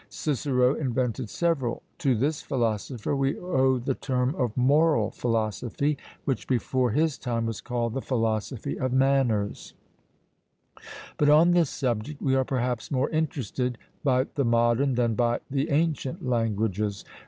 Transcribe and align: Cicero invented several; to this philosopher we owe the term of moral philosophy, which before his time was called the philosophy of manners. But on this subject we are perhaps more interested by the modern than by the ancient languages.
Cicero 0.09 0.73
invented 0.73 1.29
several; 1.29 1.83
to 1.99 2.15
this 2.15 2.41
philosopher 2.41 3.15
we 3.15 3.37
owe 3.37 3.77
the 3.77 3.93
term 3.93 4.33
of 4.33 4.57
moral 4.57 5.11
philosophy, 5.11 5.95
which 6.25 6.47
before 6.47 6.89
his 6.89 7.19
time 7.19 7.45
was 7.45 7.61
called 7.61 7.93
the 7.93 8.01
philosophy 8.01 8.79
of 8.79 8.91
manners. 8.91 9.75
But 11.17 11.29
on 11.29 11.51
this 11.51 11.69
subject 11.69 12.19
we 12.19 12.33
are 12.33 12.43
perhaps 12.45 12.89
more 12.89 13.11
interested 13.11 13.77
by 14.03 14.23
the 14.33 14.43
modern 14.43 14.95
than 14.95 15.13
by 15.13 15.41
the 15.51 15.69
ancient 15.69 16.25
languages. 16.25 17.05